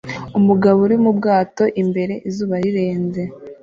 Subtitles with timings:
[0.39, 3.21] Umugabo uri mu bwato imbere izuba rirenze